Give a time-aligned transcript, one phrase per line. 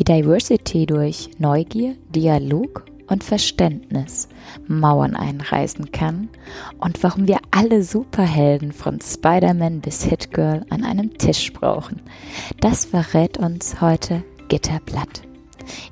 [0.00, 4.28] wie Diversity durch Neugier, Dialog und Verständnis
[4.66, 6.30] Mauern einreißen kann
[6.78, 12.00] und warum wir alle Superhelden von Spider-Man bis Hit-Girl an einem Tisch brauchen.
[12.62, 15.20] Das verrät uns heute Gitterblatt.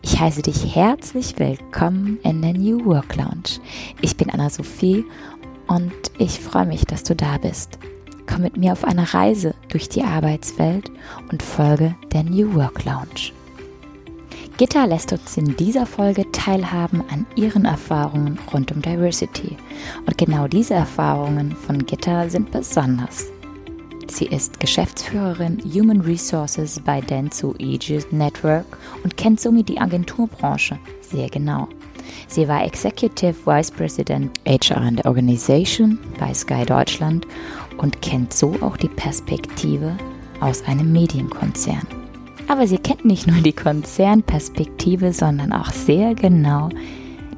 [0.01, 3.61] Ich heiße dich herzlich willkommen in der New Work Lounge.
[4.01, 5.05] Ich bin Anna-Sophie
[5.67, 7.79] und ich freue mich, dass du da bist.
[8.27, 10.91] Komm mit mir auf eine Reise durch die Arbeitswelt
[11.31, 13.38] und folge der New Work Lounge.
[14.59, 19.57] Gitta lässt uns in dieser Folge teilhaben an ihren Erfahrungen rund um Diversity.
[20.05, 23.27] Und genau diese Erfahrungen von Gitta sind besonders.
[24.11, 28.67] Sie ist Geschäftsführerin Human Resources bei Dentsu Aegis Network
[29.05, 31.69] und kennt somit die Agenturbranche sehr genau.
[32.27, 37.29] Sie war Executive Vice President HR and Organization bei Sky Deutschland
[37.77, 39.97] und kennt so auch die Perspektive
[40.41, 41.98] aus einem Medienkonzern.
[42.49, 46.71] Aber sie kennt nicht nur die Konzernperspektive, sondern auch sehr genau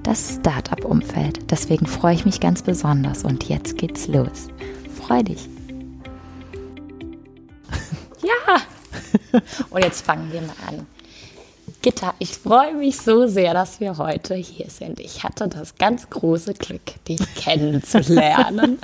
[0.04, 1.50] das Startup-Umfeld.
[1.50, 4.48] Deswegen freue ich mich ganz besonders und jetzt geht's los.
[4.94, 5.48] Freu dich.
[8.22, 8.60] Ja!
[9.70, 10.86] Und jetzt fangen wir mal an.
[11.82, 15.00] Gitta, ich freue mich so sehr, dass wir heute hier sind.
[15.00, 18.78] Ich hatte das ganz große Glück, dich kennenzulernen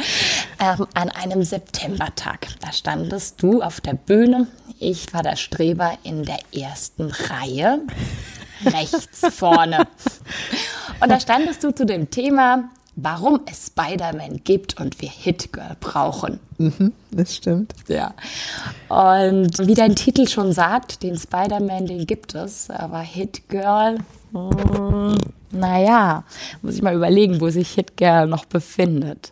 [0.58, 2.48] ähm, an einem Septembertag.
[2.62, 4.46] Da standest du auf der Bühne.
[4.78, 7.82] Ich war der Streber in der ersten Reihe,
[8.64, 9.86] rechts vorne.
[10.98, 15.76] Und da standest du zu dem Thema warum es Spider-Man gibt und wir Hit Girl
[15.78, 16.40] brauchen.
[16.58, 17.74] Mhm, das stimmt.
[17.88, 18.14] Ja.
[18.88, 23.98] Und wie dein Titel schon sagt, den Spider-Man, den gibt es, aber Hit Girl,
[24.32, 25.18] hm,
[25.50, 26.24] naja,
[26.62, 29.30] muss ich mal überlegen, wo sich Hit Girl noch befindet.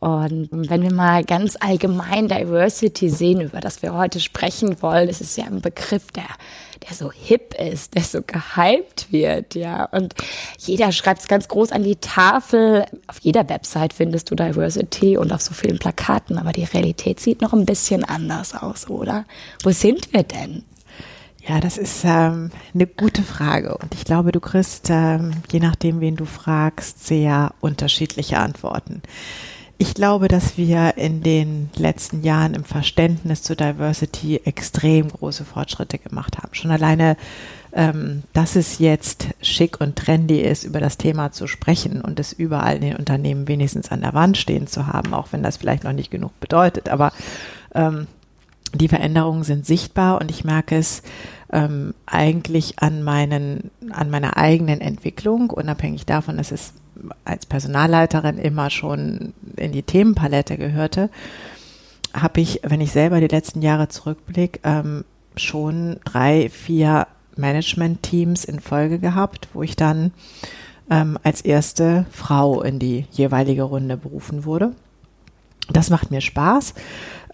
[0.00, 5.20] Und wenn wir mal ganz allgemein Diversity sehen, über das wir heute sprechen wollen, ist
[5.20, 6.28] es ja ein Begriff, der,
[6.86, 9.86] der so hip ist, der so gehypt wird, ja.
[9.86, 10.14] Und
[10.56, 12.84] jeder schreibt es ganz groß an die Tafel.
[13.08, 17.40] Auf jeder Website findest du Diversity und auf so vielen Plakaten, aber die Realität sieht
[17.40, 19.24] noch ein bisschen anders aus, oder?
[19.64, 20.64] Wo sind wir denn?
[21.48, 23.76] Ja, das ist ähm, eine gute Frage.
[23.78, 29.02] Und ich glaube, du kriegst, ähm, je nachdem, wen du fragst, sehr unterschiedliche Antworten.
[29.80, 35.98] Ich glaube, dass wir in den letzten Jahren im Verständnis zu Diversity extrem große Fortschritte
[35.98, 36.52] gemacht haben.
[36.52, 37.16] Schon alleine,
[37.72, 42.32] ähm, dass es jetzt schick und trendy ist, über das Thema zu sprechen und es
[42.32, 45.84] überall in den Unternehmen wenigstens an der Wand stehen zu haben, auch wenn das vielleicht
[45.84, 46.88] noch nicht genug bedeutet.
[46.88, 47.12] Aber
[47.72, 48.08] ähm,
[48.74, 51.02] die Veränderungen sind sichtbar und ich merke es
[51.52, 56.72] ähm, eigentlich an meinen, an meiner eigenen Entwicklung, unabhängig davon, dass es
[57.24, 61.10] als Personalleiterin immer schon in die Themenpalette gehörte,
[62.14, 65.04] habe ich, wenn ich selber die letzten Jahre zurückblicke, ähm,
[65.36, 67.06] schon drei, vier
[67.36, 70.12] Management-Teams in Folge gehabt, wo ich dann
[70.90, 74.72] ähm, als erste Frau in die jeweilige Runde berufen wurde.
[75.70, 76.74] Das macht mir Spaß.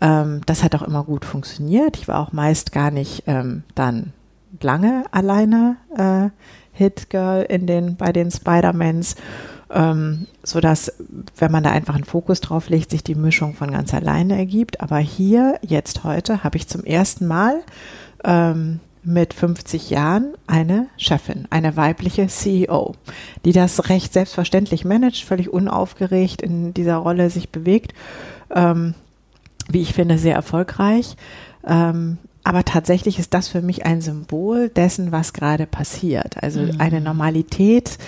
[0.01, 1.97] Ähm, das hat auch immer gut funktioniert.
[1.97, 4.13] Ich war auch meist gar nicht ähm, dann
[4.61, 6.31] lange alleine äh,
[6.73, 7.47] Hit Girl
[7.97, 9.17] bei den Spider-Mans
[9.71, 10.93] ähm, so dass,
[11.37, 14.81] wenn man da einfach einen Fokus drauf legt, sich die Mischung von ganz alleine ergibt.
[14.81, 17.63] Aber hier, jetzt heute, habe ich zum ersten Mal
[18.25, 22.95] ähm, mit 50 Jahren eine Chefin, eine weibliche CEO,
[23.45, 27.93] die das recht selbstverständlich managt, völlig unaufgeregt in dieser Rolle sich bewegt.
[28.55, 28.95] Ähm,
[29.69, 31.17] wie ich finde, sehr erfolgreich.
[31.67, 36.43] Ähm, aber tatsächlich ist das für mich ein Symbol dessen, was gerade passiert.
[36.43, 36.75] Also mhm.
[36.79, 37.99] eine Normalität,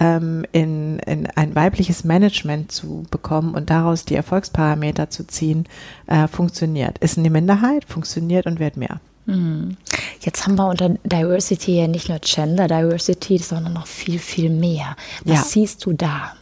[0.00, 5.66] ähm, in, in ein weibliches Management zu bekommen und daraus die Erfolgsparameter zu ziehen,
[6.06, 6.98] äh, funktioniert.
[6.98, 9.00] Ist eine Minderheit, funktioniert und wird mehr.
[9.26, 9.76] Hm.
[10.20, 14.96] Jetzt haben wir unter Diversity ja nicht nur Gender Diversity, sondern noch viel, viel mehr.
[15.24, 15.44] Was ja.
[15.44, 16.32] siehst du da?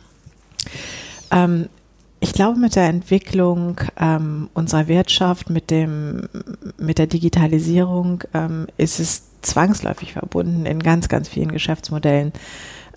[1.31, 1.69] Ähm,
[2.21, 6.29] ich glaube, mit der Entwicklung ähm, unserer Wirtschaft, mit, dem,
[6.79, 12.33] mit der Digitalisierung ähm, ist es zwangsläufig verbunden in ganz, ganz vielen Geschäftsmodellen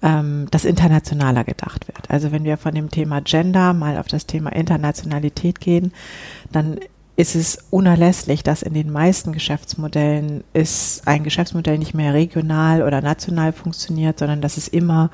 [0.04, 2.12] ähm, das internationaler gedacht wird.
[2.12, 5.94] Also wenn wir von dem Thema Gender mal auf das Thema Internationalität gehen,
[6.52, 6.78] dann
[7.16, 13.02] ist es unerlässlich, dass in den meisten Geschäftsmodellen ist ein Geschäftsmodell nicht mehr regional oder
[13.02, 15.12] national funktioniert, sondern dass es immer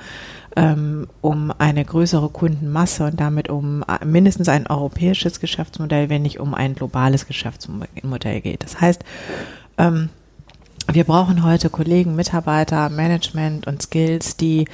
[0.56, 6.54] ähm, um eine größere Kundenmasse und damit um mindestens ein europäisches Geschäftsmodell, wenn nicht um
[6.54, 8.64] ein globales Geschäftsmodell geht.
[8.64, 9.04] Das heißt,
[9.78, 10.10] ähm,
[10.94, 14.66] wir brauchen heute Kollegen, Mitarbeiter, Management und Skills, die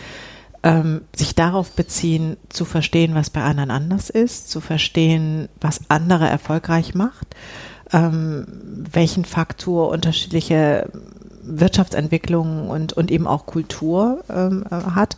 [0.64, 6.28] ähm, sich darauf beziehen, zu verstehen, was bei anderen anders ist, zu verstehen, was andere
[6.28, 7.36] erfolgreich macht,
[7.94, 8.46] ähm,
[8.92, 10.90] welchen Faktor unterschiedliche
[11.44, 15.18] Wirtschaftsentwicklung und, und eben auch Kultur ähm, äh, hat.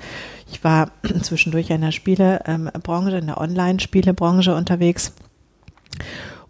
[0.51, 0.91] Ich war
[1.21, 5.13] zwischendurch in der Spielebranche, in der Online-Spielebranche unterwegs.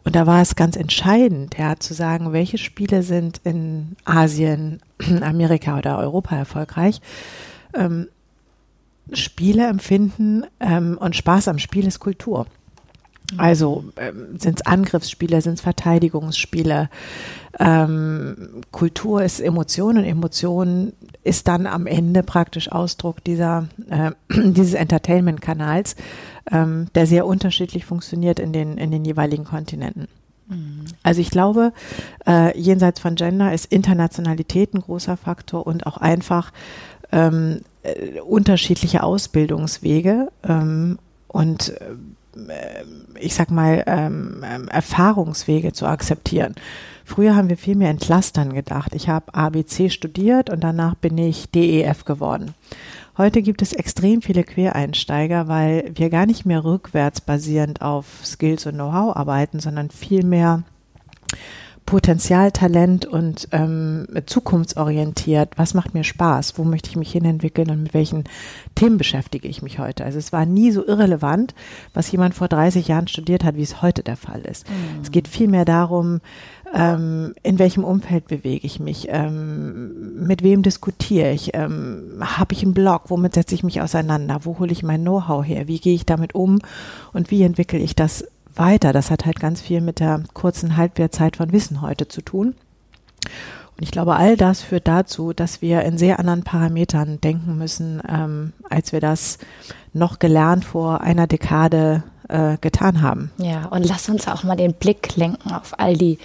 [0.08, 4.80] Und da war es ganz entscheidend, ja, zu sagen, welche Spiele sind in Asien,
[5.22, 7.02] Amerika oder Europa erfolgreich.
[7.74, 8.08] Ähm,
[9.12, 12.48] Spiele empfinden ähm, und Spaß am Spiel ist Kultur.
[13.36, 16.90] Also ähm, sind es Angriffsspiele, sind es Verteidigungsspiele.
[17.60, 20.94] Ähm, Kultur ist Emotion und Emotion
[21.24, 24.12] ist dann am Ende praktisch Ausdruck dieser, äh,
[24.52, 25.98] dieses Entertainment-Kanals,
[26.52, 30.08] ähm, der sehr unterschiedlich funktioniert in den, in den jeweiligen Kontinenten.
[30.48, 30.86] Mhm.
[31.04, 31.74] Also ich glaube,
[32.26, 36.54] äh, jenseits von Gender ist Internationalität ein großer Faktor und auch einfach
[37.12, 41.96] ähm, äh, unterschiedliche Ausbildungswege ähm, und äh,
[43.20, 46.56] ich sag mal, ähm, ähm Erfahrungswege zu akzeptieren.
[47.06, 48.94] Früher haben wir viel mehr in Clustern gedacht.
[48.94, 52.54] Ich habe ABC studiert und danach bin ich DEF geworden.
[53.18, 58.66] Heute gibt es extrem viele Quereinsteiger, weil wir gar nicht mehr rückwärts basierend auf Skills
[58.66, 60.64] und Know-how arbeiten, sondern viel mehr
[61.88, 65.54] Potenzial, Talent und ähm, zukunftsorientiert.
[65.56, 66.58] Was macht mir Spaß?
[66.58, 68.26] Wo möchte ich mich hinentwickeln und mit welchen
[68.76, 70.04] Themen beschäftige ich mich heute?
[70.04, 71.56] Also es war nie so irrelevant,
[71.94, 74.70] was jemand vor 30 Jahren studiert hat, wie es heute der Fall ist.
[74.70, 75.02] Mhm.
[75.02, 76.20] Es geht vielmehr darum,
[76.76, 82.64] ähm, in welchem Umfeld bewege ich mich, ähm, mit wem diskutiere ich, ähm, habe ich
[82.64, 85.96] einen Blog, womit setze ich mich auseinander, wo hole ich mein Know-how her, wie gehe
[85.96, 86.60] ich damit um
[87.14, 88.26] und wie entwickle ich das
[88.58, 88.94] weiter.
[88.94, 92.56] Das hat halt ganz viel mit der kurzen Halbwertzeit von Wissen heute zu tun.
[93.78, 98.02] Und ich glaube, all das führt dazu, dass wir in sehr anderen Parametern denken müssen,
[98.10, 99.38] ähm, als wir das
[99.94, 103.32] noch gelernt vor einer Dekade äh, getan haben.
[103.38, 106.18] Ja, und lass uns auch mal den Blick lenken auf all die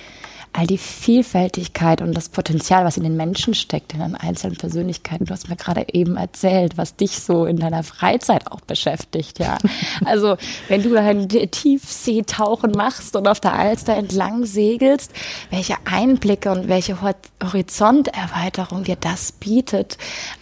[0.54, 5.24] all die Vielfältigkeit und das Potenzial, was in den Menschen steckt, in den einzelnen Persönlichkeiten.
[5.24, 9.56] Du hast mir gerade eben erzählt, was dich so in deiner Freizeit auch beschäftigt, ja.
[10.04, 10.36] Also,
[10.68, 15.12] wenn du dein Tiefseetauchen machst und auf der Alster entlang segelst,
[15.50, 16.98] welche Einblicke und welche
[17.42, 19.96] Horizonterweiterung dir das bietet,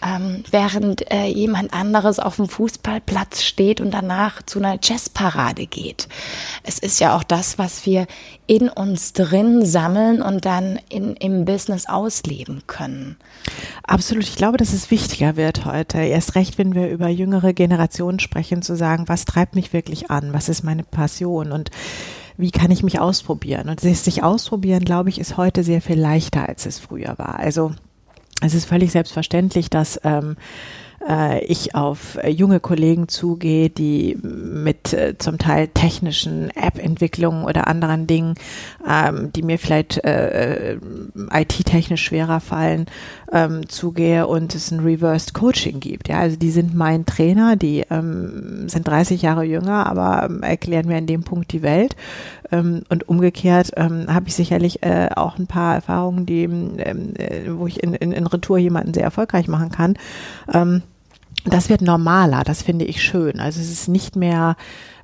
[0.05, 6.07] ähm, während äh, jemand anderes auf dem Fußballplatz steht und danach zu einer Jazzparade geht.
[6.63, 8.07] Es ist ja auch das, was wir
[8.47, 13.17] in uns drin sammeln und dann in, im Business ausleben können.
[13.83, 14.23] Absolut.
[14.23, 15.99] Ich glaube, dass es wichtiger wird heute.
[15.99, 20.33] Erst recht, wenn wir über jüngere Generationen sprechen, zu sagen, was treibt mich wirklich an?
[20.33, 21.51] Was ist meine Passion?
[21.51, 21.71] Und
[22.37, 23.69] wie kann ich mich ausprobieren?
[23.69, 27.39] Und sich ausprobieren, glaube ich, ist heute sehr viel leichter, als es früher war.
[27.39, 27.73] Also,
[28.41, 30.35] es ist völlig selbstverständlich, dass ähm,
[31.07, 37.67] äh, ich auf äh, junge Kollegen zugehe, die mit äh, zum Teil technischen App-Entwicklungen oder
[37.67, 38.35] anderen Dingen,
[38.87, 40.79] ähm, die mir vielleicht äh, äh
[41.31, 42.85] IT-technisch schwerer fallen,
[43.31, 46.09] ähm, zugehe und es ein Reversed Coaching gibt.
[46.09, 50.87] Ja, also die sind mein Trainer, die ähm, sind 30 Jahre jünger, aber ähm, erklären
[50.87, 51.95] mir in dem Punkt die Welt.
[52.51, 57.49] Ähm, und umgekehrt ähm, habe ich sicherlich äh, auch ein paar Erfahrungen, die, ähm, äh,
[57.49, 59.97] wo ich in, in, in Retour jemanden sehr erfolgreich machen kann.
[60.53, 60.83] Ähm,
[61.45, 63.39] das wird normaler, das finde ich schön.
[63.39, 64.55] Also es ist nicht mehr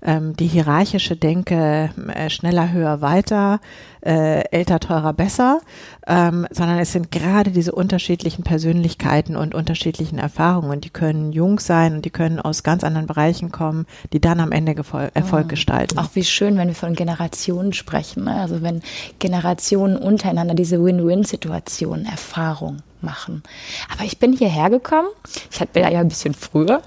[0.01, 3.59] ähm, die hierarchische Denke äh, schneller, höher, weiter,
[4.01, 5.61] äh, älter, teurer, besser,
[6.07, 10.81] ähm, sondern es sind gerade diese unterschiedlichen Persönlichkeiten und unterschiedlichen Erfahrungen.
[10.81, 14.51] Die können jung sein und die können aus ganz anderen Bereichen kommen, die dann am
[14.51, 15.49] Ende Gefol Erfolg oh.
[15.49, 15.97] gestalten.
[15.99, 18.25] Auch wie schön, wenn wir von Generationen sprechen.
[18.25, 18.35] Ne?
[18.35, 18.81] Also wenn
[19.19, 23.43] Generationen untereinander diese Win-Win-Situation, Erfahrung machen.
[23.91, 25.07] Aber ich bin hierher gekommen.
[25.51, 26.81] Ich bin ja ein bisschen früher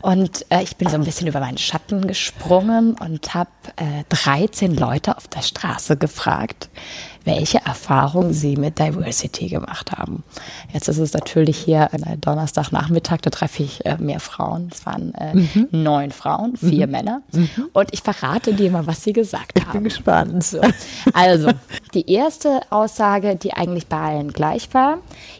[0.00, 4.76] und äh, ich bin so ein bisschen über meinen Schatten gesprungen und habe äh, 13
[4.76, 6.53] Leute auf der Straße gefragt,
[7.24, 10.22] welche Erfahrungen sie mit Diversity gemacht haben.
[10.72, 11.88] Jetzt ist es natürlich hier
[12.20, 14.70] Donnerstagnachmittag, da treffe ich äh, mehr Frauen.
[14.72, 15.68] Es waren äh, mhm.
[15.70, 16.92] neun Frauen, vier mhm.
[16.92, 17.22] Männer.
[17.32, 17.70] Mhm.
[17.72, 19.68] Und ich verrate dir mal, was sie gesagt haben.
[19.68, 20.44] Ich bin gespannt.
[20.44, 20.60] So.
[21.12, 21.50] Also,
[21.94, 24.98] die erste Aussage, die eigentlich bei allen gleich war,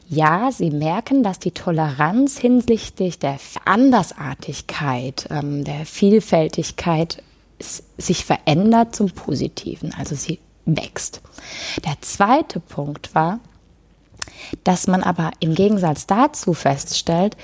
[0.09, 7.23] ja, sie merken, dass die Toleranz hinsichtlich der Andersartigkeit, ähm, der Vielfältigkeit
[7.97, 9.94] sich verändert zum Positiven.
[9.97, 11.21] Also sie wächst.
[11.85, 13.40] Der zweite Punkt war,
[14.64, 17.37] dass man aber im Gegensatz dazu feststellt,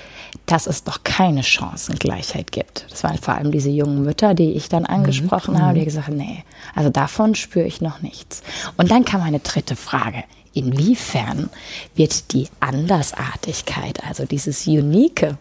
[0.45, 2.85] dass es doch keine Chancengleichheit gibt.
[2.89, 5.61] Das waren vor allem diese jungen Mütter, die ich dann angesprochen mhm.
[5.61, 6.43] habe, die gesagt haben, nee,
[6.75, 8.43] also davon spüre ich noch nichts.
[8.77, 10.23] Und dann kam eine dritte Frage.
[10.53, 11.49] Inwiefern
[11.95, 15.35] wird die Andersartigkeit, also dieses Unique,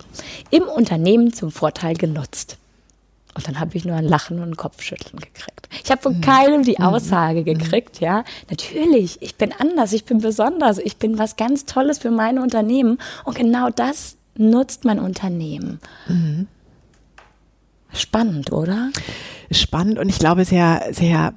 [0.51, 2.59] im Unternehmen zum Vorteil genutzt?
[3.35, 5.69] Und dann habe ich nur ein Lachen und ein Kopfschütteln gekriegt.
[5.85, 6.21] Ich habe von mhm.
[6.21, 6.85] keinem die mhm.
[6.85, 8.25] Aussage gekriegt, ja.
[8.49, 12.99] Natürlich, ich bin anders, ich bin besonders, ich bin was ganz Tolles für mein Unternehmen.
[13.25, 15.81] Und genau das nutzt mein Unternehmen.
[16.09, 16.49] Mhm.
[17.93, 18.91] Spannend, oder?
[19.51, 21.35] Spannend und ich glaube sehr, sehr,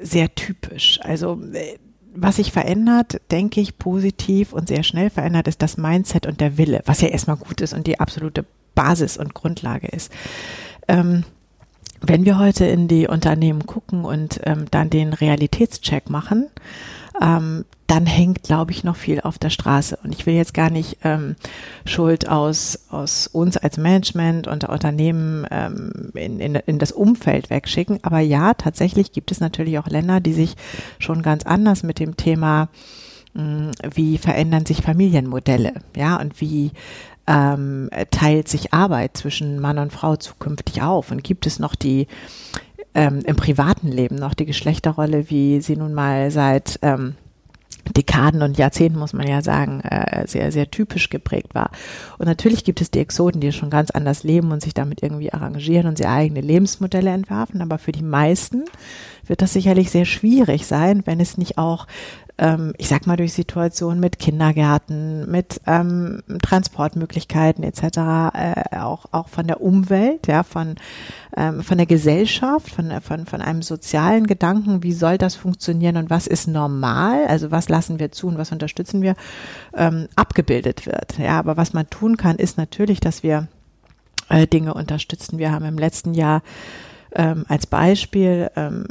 [0.00, 1.00] sehr typisch.
[1.02, 1.78] Also äh,
[2.14, 6.58] was sich verändert, denke ich, positiv und sehr schnell verändert, ist das Mindset und der
[6.58, 8.44] Wille, was ja erstmal gut ist und die absolute
[8.74, 10.12] Basis und Grundlage ist.
[10.88, 11.24] Ähm,
[12.00, 16.50] wenn wir heute in die Unternehmen gucken und ähm, dann den Realitätscheck machen,
[17.20, 19.98] ähm, dann hängt, glaube ich, noch viel auf der Straße.
[20.02, 21.36] Und ich will jetzt gar nicht ähm,
[21.84, 28.00] Schuld aus, aus uns als Management und Unternehmen ähm, in, in, in das Umfeld wegschicken.
[28.02, 30.56] Aber ja, tatsächlich gibt es natürlich auch Länder, die sich
[30.98, 32.68] schon ganz anders mit dem Thema,
[33.34, 36.72] hm, wie verändern sich Familienmodelle, ja, und wie
[37.26, 41.10] ähm, teilt sich Arbeit zwischen Mann und Frau zukünftig auf?
[41.10, 42.06] Und gibt es noch die
[42.94, 47.16] ähm, im privaten Leben noch die Geschlechterrolle, wie sie nun mal seit ähm,
[47.92, 51.70] Dekaden und Jahrzehnten, muss man ja sagen, äh, sehr, sehr typisch geprägt war.
[52.18, 55.32] Und natürlich gibt es die Exoten, die schon ganz anders leben und sich damit irgendwie
[55.32, 57.60] arrangieren und sie eigene Lebensmodelle entwerfen.
[57.60, 58.64] Aber für die meisten
[59.26, 61.86] wird das sicherlich sehr schwierig sein, wenn es nicht auch
[62.36, 67.82] ähm, ich sag mal, durch Situationen mit Kindergärten, mit ähm, Transportmöglichkeiten etc.,
[68.34, 70.74] äh, auch, auch von der Umwelt, ja, von,
[71.36, 76.10] ähm, von der Gesellschaft, von, von, von einem sozialen Gedanken, wie soll das funktionieren und
[76.10, 79.14] was ist normal, also was lassen wir zu und was unterstützen wir,
[79.74, 81.18] ähm, abgebildet wird.
[81.18, 83.46] Ja, aber was man tun kann, ist natürlich, dass wir
[84.28, 85.38] äh, Dinge unterstützen.
[85.38, 86.42] Wir haben im letzten Jahr
[87.14, 88.86] ähm, als Beispiel ähm,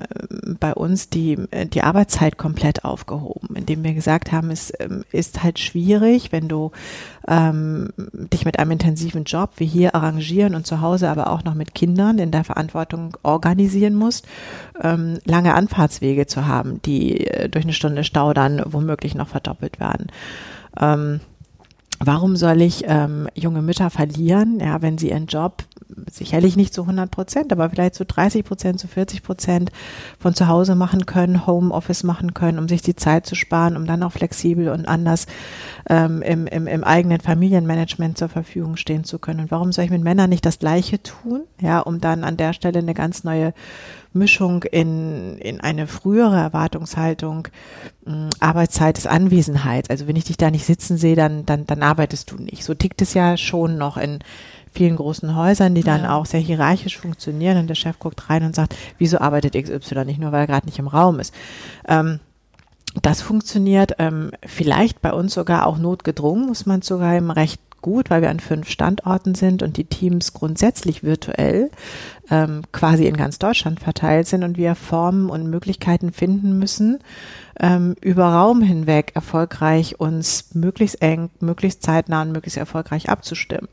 [0.59, 1.37] bei uns die,
[1.73, 6.71] die Arbeitszeit komplett aufgehoben, indem wir gesagt haben, es ähm, ist halt schwierig, wenn du
[7.27, 11.53] ähm, dich mit einem intensiven Job wie hier arrangieren und zu Hause aber auch noch
[11.53, 14.27] mit Kindern in der Verantwortung organisieren musst,
[14.81, 19.79] ähm, lange Anfahrtswege zu haben, die äh, durch eine Stunde Stau dann womöglich noch verdoppelt
[19.79, 20.07] werden.
[22.05, 25.63] Warum soll ich ähm, junge Mütter verlieren, ja, wenn sie ihren Job
[26.11, 29.71] sicherlich nicht zu 100 Prozent, aber vielleicht zu 30 Prozent, zu 40 Prozent
[30.19, 33.85] von zu Hause machen können, Homeoffice machen können, um sich die Zeit zu sparen, um
[33.85, 35.27] dann auch flexibel und anders
[35.89, 39.41] ähm, im, im, im eigenen Familienmanagement zur Verfügung stehen zu können.
[39.41, 42.53] Und warum soll ich mit Männern nicht das Gleiche tun, ja, um dann an der
[42.53, 43.53] Stelle eine ganz neue
[44.13, 47.47] Mischung in, in eine frühere Erwartungshaltung,
[48.05, 49.89] mh, hm, Arbeitszeit ist Anwesenheit.
[49.89, 52.63] Also wenn ich dich da nicht sitzen sehe, dann, dann, dann arbeitest du nicht.
[52.63, 54.19] So tickt es ja schon noch in
[54.73, 56.15] vielen großen Häusern, die dann ja.
[56.15, 60.19] auch sehr hierarchisch funktionieren und der Chef guckt rein und sagt, wieso arbeitet XY nicht
[60.19, 61.33] nur, weil er gerade nicht im Raum ist.
[61.87, 62.19] Ähm,
[63.01, 68.09] das funktioniert ähm, vielleicht bei uns sogar auch notgedrungen, muss man sogar im Recht gut,
[68.09, 71.69] weil wir an fünf Standorten sind und die Teams grundsätzlich virtuell
[72.31, 76.99] ähm, quasi in ganz Deutschland verteilt sind und wir Formen und Möglichkeiten finden müssen,
[77.59, 83.67] ähm, über Raum hinweg erfolgreich uns möglichst eng, möglichst zeitnah und möglichst erfolgreich abzustimmen.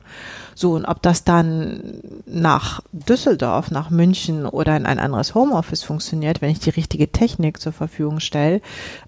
[0.61, 6.43] So, und ob das dann nach Düsseldorf, nach München oder in ein anderes Homeoffice funktioniert,
[6.43, 8.61] wenn ich die richtige Technik zur Verfügung stelle,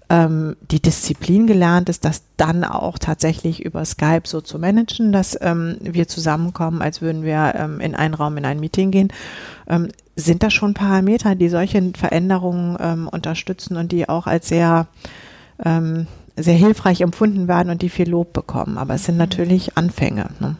[0.09, 5.37] ähm, die Disziplin gelernt ist, das dann auch tatsächlich über Skype so zu managen, dass
[5.41, 9.13] ähm, wir zusammenkommen, als würden wir ähm, in einen Raum in ein Meeting gehen.
[9.67, 14.87] Ähm, sind das schon Parameter, die solche Veränderungen ähm, unterstützen und die auch als sehr
[15.63, 18.77] ähm, sehr hilfreich empfunden werden und die viel Lob bekommen.
[18.77, 20.29] Aber es sind natürlich Anfänge.
[20.39, 20.55] Ne?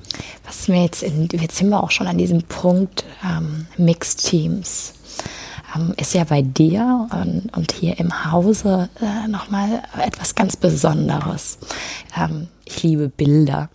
[0.45, 4.93] Was mir jetzt, in, jetzt sind wir auch schon an diesem Punkt ähm, Mixed Teams.
[5.75, 11.57] Ähm, ist ja bei dir und, und hier im Hause äh, nochmal etwas ganz Besonderes.
[12.15, 13.69] Ähm, ich liebe Bilder.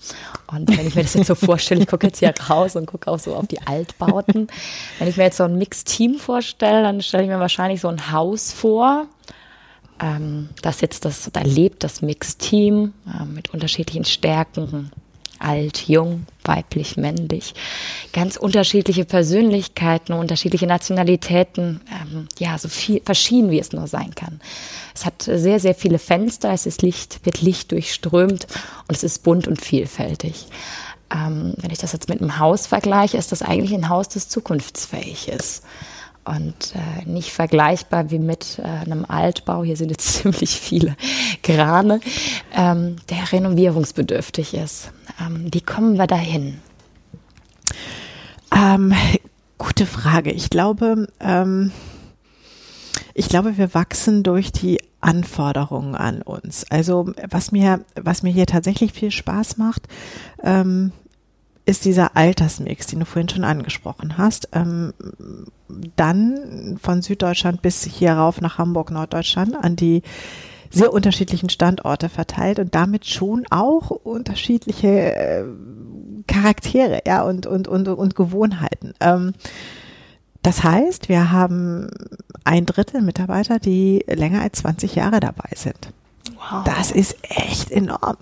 [0.47, 3.11] Und wenn ich mir das jetzt so vorstelle, ich gucke jetzt hier raus und gucke
[3.11, 4.49] auch so auf die Altbauten.
[4.99, 8.13] Wenn ich mir jetzt so ein Mixed-Team vorstelle, dann stelle ich mir wahrscheinlich so ein
[8.13, 9.07] Haus vor.
[10.01, 14.91] Ähm, das jetzt das, da lebt das Mixed-Team äh, mit unterschiedlichen Stärken,
[15.39, 17.55] alt, jung, weiblich, männlich,
[18.13, 24.41] ganz unterschiedliche Persönlichkeiten, unterschiedliche Nationalitäten, ähm, ja, so viel verschieden wie es nur sein kann.
[24.95, 28.47] Es hat sehr, sehr viele Fenster, es ist Licht, wird Licht durchströmt
[28.89, 30.47] und es ist bunt und vielfältig.
[31.15, 34.29] Ähm, wenn ich das jetzt mit einem Haus vergleiche, ist das eigentlich ein Haus, das
[34.29, 35.63] zukunftsfähig ist
[36.29, 39.65] und äh, nicht vergleichbar wie mit äh, einem Altbau.
[39.65, 40.97] Hier sind jetzt ziemlich viele
[41.43, 42.01] Krane,
[42.55, 44.93] ähm, der renovierungsbedürftig ist.
[45.21, 46.59] Ähm, wie kommen wir dahin?
[48.55, 48.95] Ähm,
[49.59, 50.31] gute Frage.
[50.31, 51.73] Ich glaube, ähm,
[53.15, 56.65] ich glaube, wir wachsen durch die Anforderungen an uns.
[56.71, 59.89] Also was mir, was mir hier tatsächlich viel Spaß macht,
[60.43, 60.93] ähm,
[61.69, 64.49] ist dieser Altersmix, den du vorhin schon angesprochen hast.
[64.53, 64.95] Ähm,
[65.97, 70.03] dann von Süddeutschland bis hier rauf nach Hamburg, Norddeutschland, an die
[70.71, 75.45] sehr unterschiedlichen Standorte verteilt und damit schon auch unterschiedliche äh,
[76.27, 78.95] Charaktere ja, und, und, und, und Gewohnheiten.
[79.01, 79.35] Ähm,
[80.41, 81.91] das heißt, wir haben
[82.45, 85.93] ein Drittel Mitarbeiter, die länger als 20 Jahre dabei sind.
[86.35, 86.65] Wow.
[86.65, 88.17] Das ist echt enorm.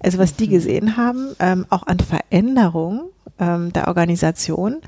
[0.00, 0.50] Also was die mhm.
[0.50, 3.02] gesehen haben, ähm, auch an Veränderungen
[3.38, 4.78] ähm, der Organisation,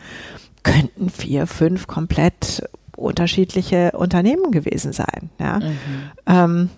[0.63, 5.31] könnten vier, fünf komplett unterschiedliche Unternehmen gewesen sein.
[5.39, 5.61] Ja.
[5.61, 5.71] Mhm.
[6.27, 6.71] Ähm,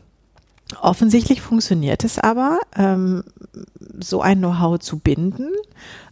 [0.81, 3.25] offensichtlich funktioniert es aber, ähm,
[3.99, 5.49] so ein Know-how zu binden,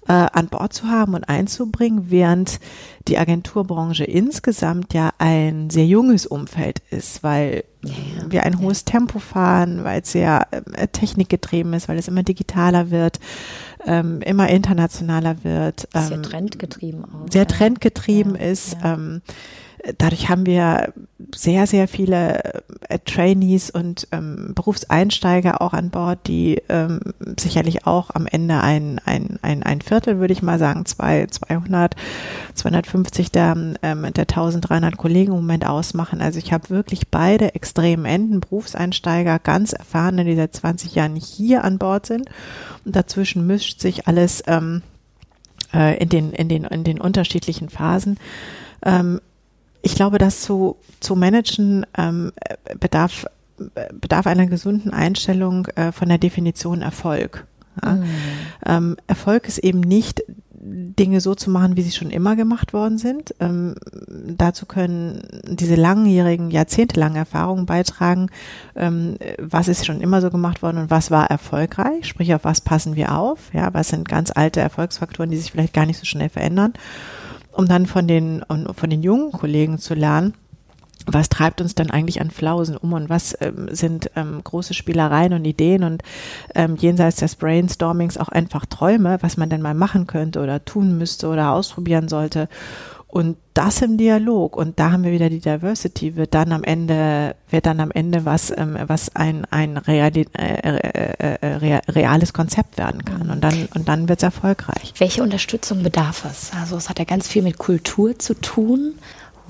[0.09, 2.61] äh, an Bord zu haben und einzubringen, während
[3.07, 8.31] die Agenturbranche insgesamt ja ein sehr junges Umfeld ist, weil ja, ja.
[8.31, 12.91] wir ein hohes Tempo fahren, weil es sehr äh, technikgetrieben ist, weil es immer digitaler
[12.91, 13.21] wird,
[13.87, 15.89] ähm, immer internationaler wird.
[15.95, 17.31] Ähm, sehr trendgetrieben auch.
[17.31, 18.77] Sehr trendgetrieben ja, ist.
[18.83, 19.23] Ähm,
[19.97, 20.93] dadurch haben wir
[21.35, 27.01] sehr, sehr viele äh, Trainees und ähm, Berufseinsteiger auch an Bord, die ähm,
[27.39, 31.95] sicherlich auch am Ende ein, ein, ein, ein Viertel, würde ich mal sagen, zwei, 200,
[32.55, 36.21] 250 der, ähm, der 1300 Kollegen im Moment ausmachen.
[36.21, 41.65] Also ich habe wirklich beide extremen Enden, Berufseinsteiger, ganz erfahrene, die seit 20 Jahren hier
[41.65, 42.29] an Bord sind.
[42.85, 44.83] Und dazwischen mischt sich alles ähm,
[45.73, 48.19] äh, in, den, in, den, in den unterschiedlichen Phasen.
[48.85, 49.21] Ähm,
[49.83, 52.33] ich glaube, dass zu, zu managen ähm,
[52.79, 53.27] bedarf,
[54.01, 57.47] bedarf einer gesunden Einstellung äh, von der Definition Erfolg.
[57.83, 57.93] Ja?
[57.93, 58.05] Mhm.
[58.67, 60.23] Ähm, Erfolg ist eben nicht
[60.61, 63.35] Dinge so zu machen, wie sie schon immer gemacht worden sind.
[63.39, 63.77] Ähm,
[64.09, 68.29] dazu können diese langjährigen, jahrzehntelangen Erfahrungen beitragen,
[68.75, 72.61] ähm, was ist schon immer so gemacht worden und was war erfolgreich, sprich auf was
[72.61, 76.07] passen wir auf, ja, was sind ganz alte Erfolgsfaktoren, die sich vielleicht gar nicht so
[76.07, 76.73] schnell verändern
[77.59, 80.33] um dann von den, von den jungen Kollegen zu lernen,
[81.07, 85.33] was treibt uns dann eigentlich an Flausen um und was ähm, sind ähm, große Spielereien
[85.33, 86.03] und Ideen und
[86.55, 90.99] ähm, jenseits des Brainstormings auch einfach Träume, was man denn mal machen könnte oder tun
[90.99, 92.49] müsste oder ausprobieren sollte.
[93.11, 94.55] Und das im Dialog.
[94.55, 98.27] Und da haben wir wieder die Diversity, wird dann am Ende, wird dann am Ende
[98.27, 103.31] was, ähm, was ein, ein reali äh, äh, äh, reales Konzept werden kann.
[103.31, 104.93] Und dann, und dann wird es erfolgreich.
[104.99, 106.51] Welche Unterstützung bedarf es?
[106.61, 108.95] Also es hat ja ganz viel mit Kultur zu tun.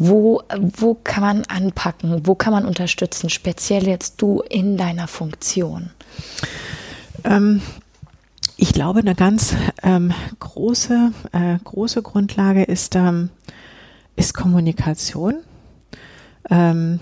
[0.01, 0.43] Wo,
[0.77, 2.25] wo kann man anpacken?
[2.25, 3.29] Wo kann man unterstützen?
[3.31, 5.91] Speziell jetzt du in deiner Funktion.
[7.25, 7.61] Ähm,
[8.61, 13.31] ich glaube, eine ganz ähm, große, äh, große Grundlage ist, ähm,
[14.17, 15.37] ist Kommunikation.
[16.51, 16.99] Ähm,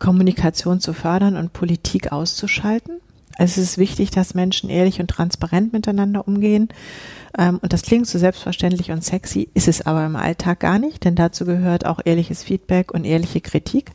[0.00, 3.00] Kommunikation zu fördern und Politik auszuschalten.
[3.38, 6.70] Es ist wichtig, dass Menschen ehrlich und transparent miteinander umgehen.
[7.38, 11.04] Ähm, und das klingt so selbstverständlich und sexy, ist es aber im Alltag gar nicht,
[11.04, 13.92] denn dazu gehört auch ehrliches Feedback und ehrliche Kritik.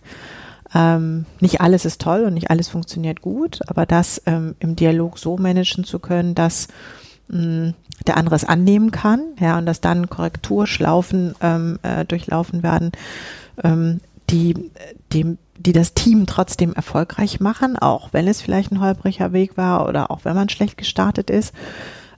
[0.76, 5.18] Ähm, nicht alles ist toll und nicht alles funktioniert gut, aber das ähm, im Dialog
[5.18, 6.68] so managen zu können, dass
[7.30, 7.74] mh,
[8.06, 12.92] der andere es annehmen kann, ja, und dass dann Korrekturschlaufen ähm, äh, durchlaufen werden,
[13.64, 14.70] ähm, die,
[15.14, 19.88] die, die das Team trotzdem erfolgreich machen, auch wenn es vielleicht ein holpriger Weg war
[19.88, 21.54] oder auch wenn man schlecht gestartet ist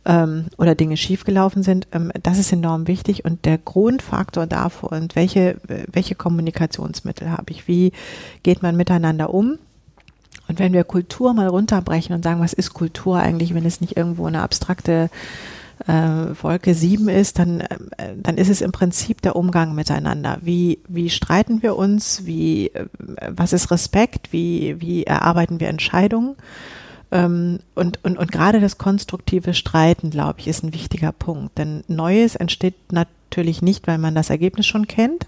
[0.08, 5.16] ähm, oder Dinge schiefgelaufen sind, ähm, das ist enorm wichtig und der Grundfaktor davor und
[5.16, 5.58] welche,
[5.92, 7.92] welche Kommunikationsmittel habe ich, wie
[8.42, 9.60] geht man miteinander um.
[10.48, 13.98] Und wenn wir Kultur mal runterbrechen und sagen, was ist Kultur eigentlich, wenn es nicht
[13.98, 15.10] irgendwo eine abstrakte
[15.86, 15.92] äh,
[16.42, 20.38] Wolke 7 ist, dann, äh, dann ist es im Prinzip der Umgang miteinander.
[20.42, 22.26] Wie, wie streiten wir uns?
[22.26, 22.86] Wie, äh,
[23.28, 24.32] was ist Respekt?
[24.32, 26.38] Wie, wie erarbeiten wir Entscheidungen?
[27.12, 31.58] Ähm, und, und, und gerade das konstruktive Streiten, glaube ich, ist ein wichtiger Punkt.
[31.58, 35.28] Denn Neues entsteht natürlich nicht, weil man das Ergebnis schon kennt,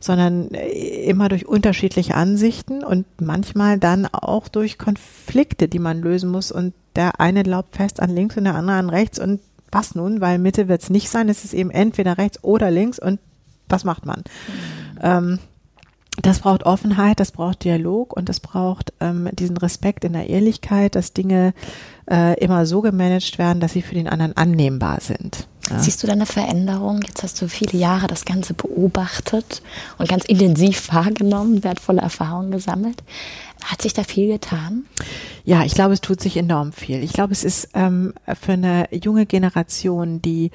[0.00, 6.30] sondern äh, immer durch unterschiedliche Ansichten und manchmal dann auch durch Konflikte, die man lösen
[6.30, 6.50] muss.
[6.50, 9.18] Und der eine glaubt fest an links und der andere an rechts.
[9.18, 10.20] Und was nun?
[10.20, 11.28] Weil Mitte wird es nicht sein.
[11.28, 12.98] Es ist eben entweder rechts oder links.
[12.98, 13.20] Und
[13.68, 14.20] was macht man?
[14.20, 14.98] Mhm.
[15.02, 15.38] Ähm,
[16.20, 20.94] das braucht Offenheit, das braucht Dialog und das braucht ähm, diesen Respekt in der Ehrlichkeit,
[20.94, 21.54] dass Dinge
[22.10, 25.46] äh, immer so gemanagt werden, dass sie für den anderen annehmbar sind.
[25.70, 25.78] Ja.
[25.78, 27.00] Siehst du da eine Veränderung?
[27.06, 29.62] Jetzt hast du viele Jahre das Ganze beobachtet
[29.96, 33.02] und ganz intensiv wahrgenommen, wertvolle Erfahrungen gesammelt.
[33.64, 34.84] Hat sich da viel getan?
[35.44, 37.02] Ja, ich glaube, es tut sich enorm viel.
[37.02, 40.50] Ich glaube, es ist ähm, für eine junge Generation, die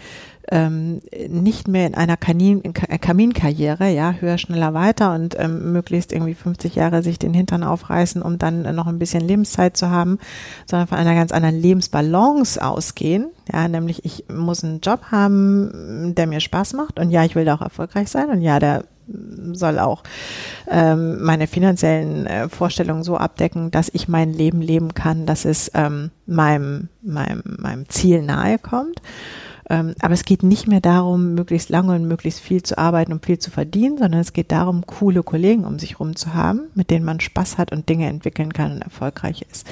[0.49, 6.13] ähm, nicht mehr in einer Kanin, äh, Kaminkarriere, ja, höher, schneller, weiter und ähm, möglichst
[6.13, 10.19] irgendwie 50 Jahre sich den Hintern aufreißen, um dann noch ein bisschen Lebenszeit zu haben,
[10.65, 13.29] sondern von einer ganz anderen Lebensbalance ausgehen.
[13.51, 17.45] Ja, nämlich ich muss einen Job haben, der mir Spaß macht und ja, ich will
[17.45, 18.85] da auch erfolgreich sein und ja, der
[19.53, 20.03] soll auch
[20.69, 25.71] ähm, meine finanziellen äh, Vorstellungen so abdecken, dass ich mein Leben leben kann, dass es
[25.73, 29.01] ähm, meinem, meinem, meinem Ziel nahe kommt.
[29.69, 33.25] Ähm, aber es geht nicht mehr darum, möglichst lange und möglichst viel zu arbeiten und
[33.25, 36.89] viel zu verdienen, sondern es geht darum, coole Kollegen um sich herum zu haben, mit
[36.89, 39.67] denen man Spaß hat und Dinge entwickeln kann und erfolgreich ist.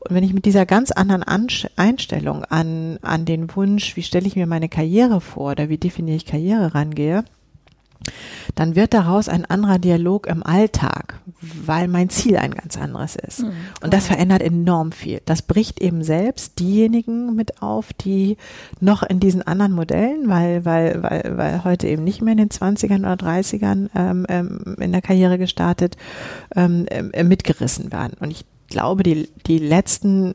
[0.00, 4.34] Und wenn ich mit dieser ganz anderen Einstellung an, an den Wunsch, wie stelle ich
[4.34, 7.24] mir meine Karriere vor oder wie definiere ich Karriere rangehe,
[8.54, 13.42] dann wird daraus ein anderer Dialog im Alltag, weil mein Ziel ein ganz anderes ist.
[13.42, 13.52] Mhm.
[13.82, 15.20] Und das verändert enorm viel.
[15.24, 18.36] Das bricht eben selbst diejenigen mit auf, die
[18.80, 22.48] noch in diesen anderen Modellen, weil, weil, weil, weil heute eben nicht mehr in den
[22.48, 25.96] 20ern oder 30ern ähm, ähm, in der Karriere gestartet,
[26.54, 28.16] ähm, äh, mitgerissen werden.
[28.20, 30.32] Und ich glaube, die, die letzten,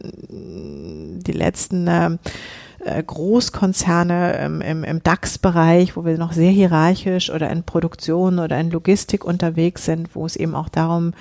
[1.21, 2.17] die letzten äh,
[2.85, 8.59] äh, Großkonzerne im, im, im DAX-Bereich, wo wir noch sehr hierarchisch oder in Produktion oder
[8.59, 11.13] in Logistik unterwegs sind, wo es eben auch darum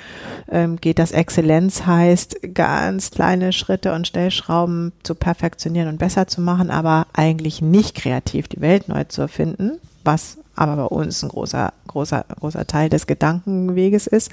[0.50, 6.40] ähm, geht, dass Exzellenz heißt, ganz kleine Schritte und Stellschrauben zu perfektionieren und besser zu
[6.40, 11.30] machen, aber eigentlich nicht kreativ die Welt neu zu erfinden, was aber bei uns ein
[11.30, 14.30] großer, großer, großer Teil des Gedankenweges ist.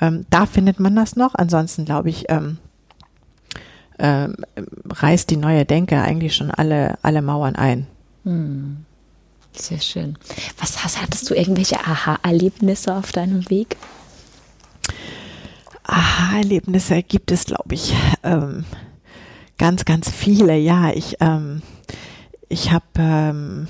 [0.00, 1.34] Ähm, da findet man das noch.
[1.34, 2.58] Ansonsten glaube ich, ähm,
[4.00, 4.36] ähm,
[4.88, 7.86] reißt die neue Denke eigentlich schon alle, alle Mauern ein.
[8.24, 8.84] Hm.
[9.52, 10.16] Sehr schön.
[10.58, 13.76] Was hast, hattest du irgendwelche Aha-Erlebnisse auf deinem Weg?
[15.84, 18.64] Aha-Erlebnisse gibt es, glaube ich, ähm,
[19.58, 20.56] ganz, ganz viele.
[20.56, 21.62] Ja, ich, ähm,
[22.48, 23.68] ich habe ähm,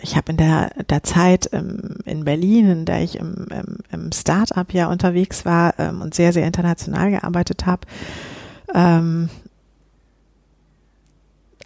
[0.00, 4.12] ich habe in der, der Zeit ähm, in Berlin, in der ich im, im, im
[4.12, 7.82] Start-up ja unterwegs war ähm, und sehr, sehr international gearbeitet habe,
[8.74, 9.28] ähm,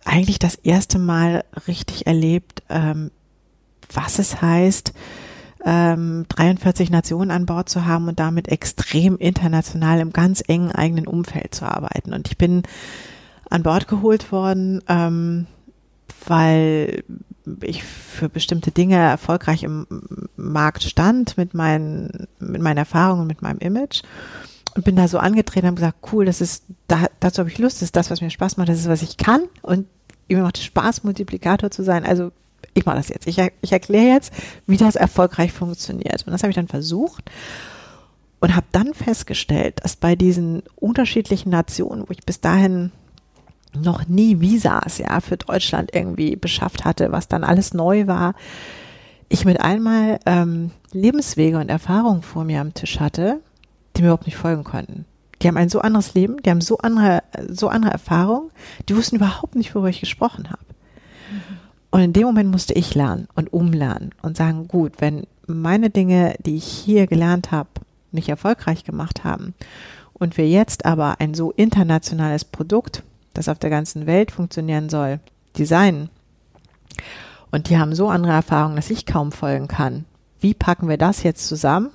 [0.05, 3.11] eigentlich das erste Mal richtig erlebt, ähm,
[3.93, 4.93] was es heißt,
[5.65, 11.07] ähm, 43 Nationen an Bord zu haben und damit extrem international im ganz engen eigenen
[11.07, 12.12] Umfeld zu arbeiten.
[12.12, 12.62] Und ich bin
[13.49, 15.47] an Bord geholt worden, ähm,
[16.27, 17.05] weil
[17.61, 19.87] ich für bestimmte Dinge erfolgreich im
[20.37, 24.03] Markt stand mit meinen, mit meinen Erfahrungen, mit meinem Image
[24.74, 27.58] und bin da so angetreten und habe gesagt, cool, das ist, da, dazu habe ich
[27.58, 29.87] Lust, das ist das, was mir Spaß macht, das ist, was ich kann und
[30.28, 32.04] mir macht es Spaß, Multiplikator zu sein.
[32.04, 32.32] Also
[32.74, 33.26] ich mache das jetzt.
[33.26, 34.32] Ich, ich erkläre jetzt,
[34.66, 36.26] wie das erfolgreich funktioniert.
[36.26, 37.30] Und das habe ich dann versucht
[38.40, 42.92] und habe dann festgestellt, dass bei diesen unterschiedlichen Nationen, wo ich bis dahin
[43.74, 48.35] noch nie Visas ja für Deutschland irgendwie beschafft hatte, was dann alles neu war,
[49.28, 53.40] ich mit einmal ähm, Lebenswege und Erfahrungen vor mir am Tisch hatte,
[53.96, 55.05] die mir überhaupt nicht folgen konnten.
[55.40, 58.50] Die haben ein so anderes Leben, die haben so andere, so andere Erfahrungen,
[58.88, 60.62] die wussten überhaupt nicht, worüber ich gesprochen habe.
[61.90, 66.35] Und in dem Moment musste ich lernen und umlernen und sagen, gut, wenn meine Dinge,
[66.38, 67.68] die ich hier gelernt habe,
[68.12, 69.55] nicht erfolgreich gemacht haben
[70.12, 73.02] und wir jetzt aber ein so internationales Produkt,
[73.35, 75.20] das auf der ganzen Welt funktionieren soll,
[75.59, 76.09] designen
[77.50, 80.05] und die haben so andere Erfahrungen, dass ich kaum folgen kann,
[80.40, 81.90] wie packen wir das jetzt zusammen,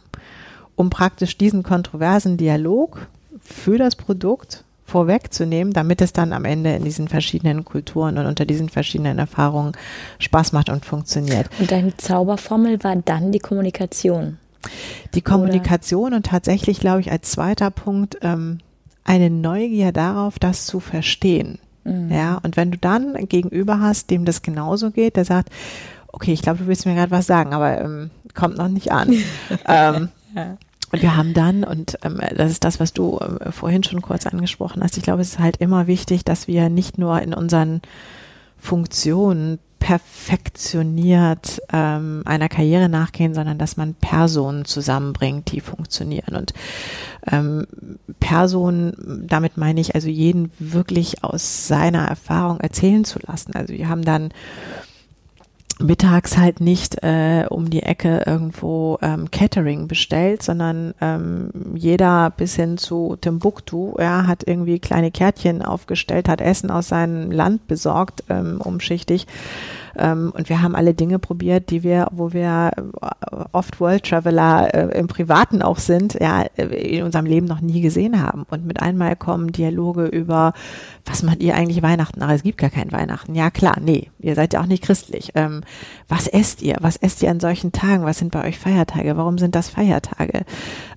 [0.78, 3.08] um praktisch diesen kontroversen Dialog
[3.42, 8.46] für das Produkt vorwegzunehmen, damit es dann am Ende in diesen verschiedenen Kulturen und unter
[8.46, 9.74] diesen verschiedenen Erfahrungen
[10.20, 11.50] Spaß macht und funktioniert.
[11.60, 14.38] Und deine Zauberformel war dann die Kommunikation.
[15.14, 16.18] Die Kommunikation Oder?
[16.18, 18.60] und tatsächlich, glaube ich, als zweiter Punkt ähm,
[19.04, 21.60] eine Neugier darauf, das zu verstehen.
[21.84, 22.12] Mhm.
[22.12, 25.50] Ja, und wenn du dann gegenüber hast, dem das genauso geht, der sagt,
[26.08, 29.12] okay, ich glaube, du willst mir gerade was sagen, aber ähm, kommt noch nicht an.
[29.68, 30.58] ähm, ja.
[30.92, 34.26] Und wir haben dann, und ähm, das ist das, was du äh, vorhin schon kurz
[34.26, 37.82] angesprochen hast, ich glaube, es ist halt immer wichtig, dass wir nicht nur in unseren
[38.58, 46.36] Funktionen perfektioniert ähm, einer Karriere nachgehen, sondern dass man Personen zusammenbringt, die funktionieren.
[46.36, 46.54] Und
[47.32, 47.68] ähm,
[48.20, 53.56] Personen, damit meine ich also jeden wirklich aus seiner Erfahrung erzählen zu lassen.
[53.56, 54.32] Also wir haben dann
[55.80, 62.56] mittags halt nicht äh, um die Ecke irgendwo ähm, Catering bestellt, sondern ähm, jeder bis
[62.56, 68.24] hin zu Timbuktu, ja, hat irgendwie kleine Kärtchen aufgestellt, hat Essen aus seinem Land besorgt,
[68.30, 69.28] ähm, umschichtig,
[69.98, 74.74] Ähm, und wir haben alle Dinge probiert, die wir, wo wir äh, oft World Traveler
[74.74, 78.46] äh, im Privaten auch sind, ja, äh, in unserem Leben noch nie gesehen haben.
[78.50, 80.54] Und mit einmal kommen Dialoge über,
[81.06, 82.22] was macht ihr eigentlich Weihnachten?
[82.22, 83.36] Ach, es gibt gar kein Weihnachten.
[83.36, 85.32] Ja, klar, nee, ihr seid ja auch nicht christlich.
[85.36, 85.62] Ähm,
[86.08, 86.78] was esst ihr?
[86.82, 88.06] Was esst ihr an solchen Tagen?
[88.06, 89.18] Was sind bei euch Feiertage?
[89.18, 90.46] Warum sind das Feiertage?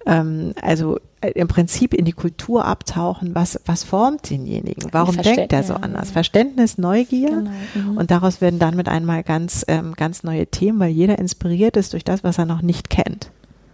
[0.06, 4.88] Ähm, also äh, im Prinzip in die Kultur abtauchen, was, was formt denjenigen?
[4.92, 6.10] Warum denkt er so anders?
[6.10, 7.50] Verständnis, Neugier genau.
[7.74, 7.96] mhm.
[7.98, 11.92] und daraus werden dann mit einmal ganz, ähm, ganz neue Themen, weil jeder inspiriert ist
[11.92, 13.30] durch das, was er noch nicht kennt.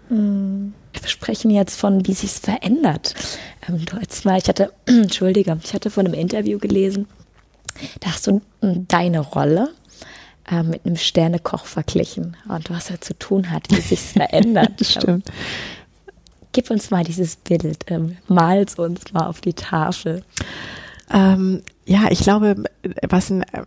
[0.09, 0.75] Mhm.
[0.93, 3.15] Wir sprechen jetzt von, wie sich es verändert.
[3.69, 7.07] Ähm, du als mal, ich hatte, entschuldige, ich hatte von einem Interview gelesen,
[8.01, 9.71] da hast du deine Rolle
[10.51, 14.85] äh, mit einem Sternekoch verglichen und was er zu tun hat, wie sich es verändert.
[14.85, 15.31] Stimmt.
[16.57, 20.25] Gib uns mal dieses Bild, ähm, mal's uns mal auf die Tafel.
[21.13, 22.65] Ähm, ja, ich glaube,
[23.07, 23.67] was ein, äh,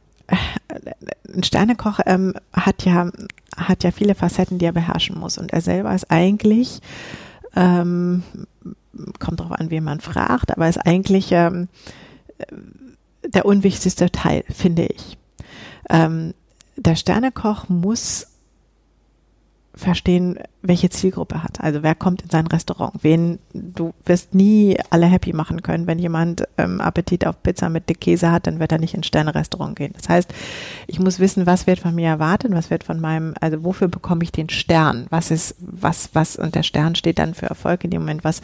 [1.31, 3.11] ein Sternekoch ähm, hat ja
[3.55, 5.37] hat ja viele Facetten, die er beherrschen muss.
[5.37, 6.79] Und er selber ist eigentlich,
[7.55, 8.23] ähm,
[9.19, 11.67] kommt darauf an, wen man fragt, aber ist eigentlich ähm,
[13.23, 15.15] der unwichtigste Teil, finde ich.
[15.91, 16.33] Ähm,
[16.75, 18.25] der Sternekoch muss
[19.79, 21.61] verstehen, welche Zielgruppe hat.
[21.61, 22.93] Also wer kommt in sein Restaurant?
[23.01, 25.87] Wen du wirst nie alle happy machen können.
[25.87, 29.07] Wenn jemand ähm, Appetit auf Pizza mit dick Käse hat, dann wird er nicht ins
[29.07, 29.93] Sterne-Restaurant gehen.
[29.97, 30.33] Das heißt,
[30.87, 34.23] ich muss wissen, was wird von mir erwartet, was wird von meinem, also wofür bekomme
[34.23, 35.07] ich den Stern?
[35.09, 38.41] Was ist, was, was, und der Stern steht dann für Erfolg in dem Moment, was,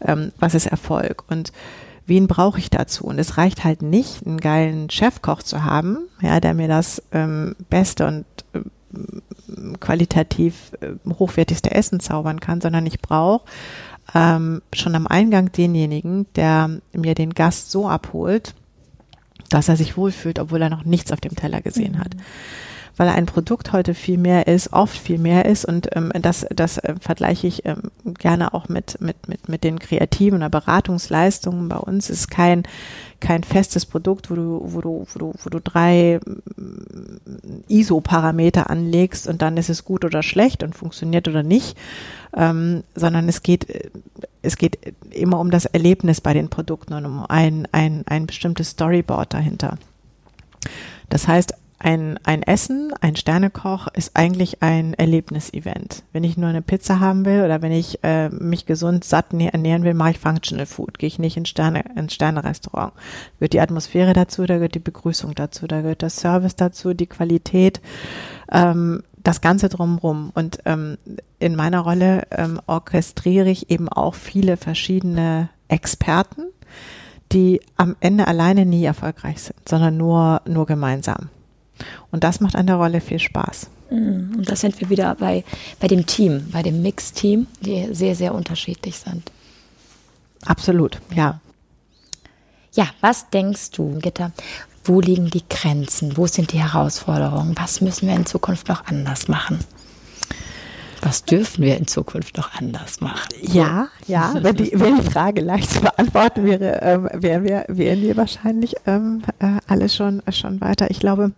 [0.00, 1.24] ähm, was ist Erfolg?
[1.28, 1.52] Und
[2.06, 3.04] wen brauche ich dazu?
[3.04, 7.54] Und es reicht halt nicht, einen geilen Chefkoch zu haben, ja, der mir das ähm,
[7.68, 8.24] Beste und
[8.54, 8.60] äh,
[9.80, 13.44] qualitativ äh, hochwertigste Essen zaubern kann, sondern ich brauche
[14.14, 18.54] ähm, schon am Eingang denjenigen, der mir den Gast so abholt,
[19.50, 21.98] dass er sich wohlfühlt, obwohl er noch nichts auf dem Teller gesehen mhm.
[22.00, 22.16] hat
[22.98, 26.78] weil ein Produkt heute viel mehr ist, oft viel mehr ist und ähm, das, das
[26.78, 31.68] äh, vergleiche ich ähm, gerne auch mit, mit, mit, mit den kreativen oder Beratungsleistungen.
[31.68, 32.64] Bei uns ist kein,
[33.20, 39.26] kein festes Produkt, wo du, wo du, wo du, wo du drei mm, ISO-Parameter anlegst
[39.26, 41.76] und dann ist es gut oder schlecht und funktioniert oder nicht,
[42.36, 43.66] ähm, sondern es geht,
[44.42, 44.78] es geht
[45.10, 49.78] immer um das Erlebnis bei den Produkten und um ein, ein, ein bestimmtes Storyboard dahinter.
[51.08, 56.02] Das heißt, ein, ein Essen, ein Sternekoch ist eigentlich ein Erlebnisevent.
[56.12, 59.84] Wenn ich nur eine Pizza haben will oder wenn ich äh, mich gesund satt ernähren
[59.84, 60.98] will, mache ich Functional Food.
[60.98, 62.94] Gehe ich nicht ins Sterne, ins Sternerestaurant.
[63.38, 67.06] Gehört die Atmosphäre dazu, da gehört die Begrüßung dazu, da gehört das Service dazu, die
[67.06, 67.80] Qualität,
[68.50, 70.32] ähm, das Ganze drumherum.
[70.34, 70.98] Und ähm,
[71.38, 76.42] in meiner Rolle ähm, orchestriere ich eben auch viele verschiedene Experten,
[77.30, 81.28] die am Ende alleine nie erfolgreich sind, sondern nur, nur gemeinsam.
[82.10, 83.68] Und das macht an der Rolle viel Spaß.
[83.90, 85.44] Mm, und da sind wir wieder bei,
[85.80, 89.30] bei dem Team, bei dem Mix-Team, die sehr, sehr unterschiedlich sind.
[90.44, 91.40] Absolut, ja.
[92.74, 94.32] Ja, was denkst du, Gitter?
[94.84, 96.16] Wo liegen die Grenzen?
[96.16, 97.54] Wo sind die Herausforderungen?
[97.58, 99.58] Was müssen wir in Zukunft noch anders machen?
[101.02, 103.28] Was dürfen wir in Zukunft noch anders machen?
[103.42, 108.02] Ja, ja, wenn die, wenn die Frage leicht zu beantworten wäre, ähm, wären, wir, wären
[108.02, 110.90] wir wahrscheinlich ähm, äh, alle schon, schon weiter.
[110.90, 111.32] Ich glaube,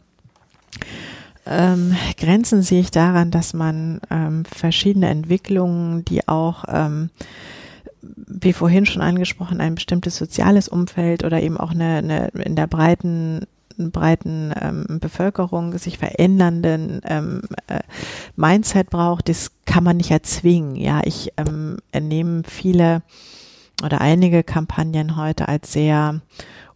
[1.46, 7.10] ähm, Grenzen sehe ich daran, dass man ähm, verschiedene Entwicklungen, die auch, ähm,
[8.02, 12.66] wie vorhin schon angesprochen, ein bestimmtes soziales Umfeld oder eben auch eine, eine in der
[12.66, 13.46] breiten
[13.88, 17.80] breiten ähm, Bevölkerung sich verändernden ähm, äh,
[18.36, 20.76] Mindset braucht, das kann man nicht erzwingen.
[20.76, 23.02] Ja, ich ähm, ernehme viele
[23.82, 26.20] oder einige Kampagnen heute als sehr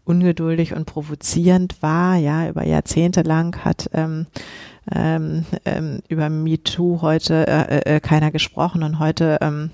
[0.05, 2.17] ungeduldig und provozierend war.
[2.17, 4.27] Ja, über Jahrzehnte lang hat ähm,
[4.93, 9.71] ähm, ähm, über MeToo heute äh, äh, keiner gesprochen und heute ähm,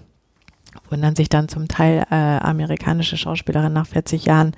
[0.89, 4.53] wundern sich dann zum Teil äh, amerikanische Schauspielerinnen nach 40 Jahren,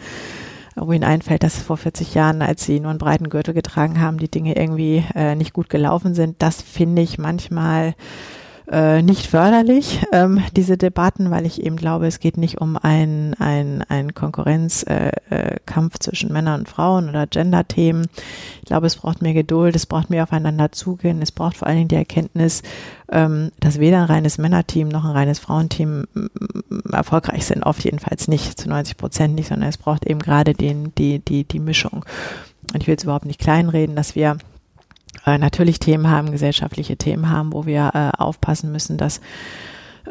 [0.76, 4.18] wo ihnen einfällt, dass vor 40 Jahren, als sie nur einen breiten Gürtel getragen haben,
[4.18, 6.42] die Dinge irgendwie äh, nicht gut gelaufen sind.
[6.42, 7.94] Das finde ich manchmal
[8.72, 13.34] äh, nicht förderlich, ähm, diese Debatten, weil ich eben glaube, es geht nicht um einen
[13.34, 14.90] ein Konkurrenzkampf
[15.30, 18.06] äh, äh, zwischen Männern und Frauen oder Gender-Themen.
[18.62, 21.76] Ich glaube, es braucht mehr Geduld, es braucht mehr aufeinander zugehen, es braucht vor allen
[21.76, 22.62] Dingen die Erkenntnis,
[23.10, 26.06] ähm, dass weder ein reines Männerteam noch ein reines Frauenteam
[26.90, 30.94] erfolgreich sind, oft jedenfalls nicht, zu 90 Prozent nicht, sondern es braucht eben gerade den,
[30.94, 32.06] die, die, die Mischung.
[32.72, 34.38] Und ich will jetzt überhaupt nicht kleinreden, dass wir
[35.26, 39.20] äh, natürlich Themen haben, gesellschaftliche Themen haben, wo wir äh, aufpassen müssen, dass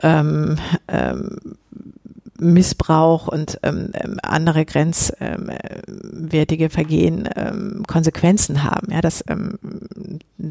[0.02, 1.38] ähm, ähm,
[2.41, 8.91] Missbrauch und ähm, ähm andere grenzwertige Vergehen ähm, Konsequenzen haben.
[8.91, 9.60] Ja, das ähm,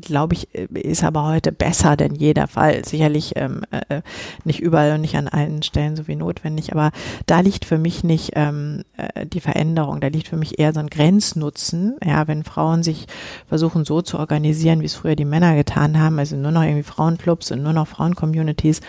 [0.01, 2.85] glaube ich ist aber heute besser denn jeder Fall.
[2.85, 4.03] Sicherlich ähm, äh,
[4.45, 6.93] nicht überall und nicht an allen Stellen so wie notwendig, aber
[7.27, 10.01] da liegt für mich nicht ähm, äh, die Veränderung.
[10.01, 11.97] Da liegt für mich eher so ein Grenznutzen.
[12.05, 13.07] Ja, wenn Frauen sich
[13.49, 16.85] versuchen so zu organisieren, wie es früher die Männer getan haben, also nur noch irgendwie
[16.85, 18.81] Frauenclubs und nur noch Frauencommunities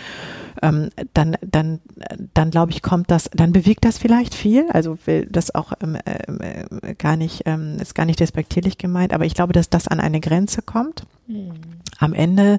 [0.62, 1.80] ähm, dann, dann,
[2.34, 4.66] dann glaube ich, kommt das, dann bewegt das vielleicht viel.
[4.70, 9.26] Also will das auch ähm, äh, gar nicht, ähm, ist gar nicht despektierlich gemeint, aber
[9.26, 11.04] ich glaube, dass das an eine Grenze kommt.
[11.26, 11.52] Mhm.
[11.98, 12.58] Am Ende